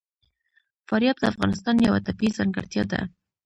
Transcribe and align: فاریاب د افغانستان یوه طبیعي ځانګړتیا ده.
فاریاب 0.87 1.17
د 1.19 1.23
افغانستان 1.33 1.75
یوه 1.87 1.99
طبیعي 2.07 2.35
ځانګړتیا 2.37 2.83
ده. 2.91 3.01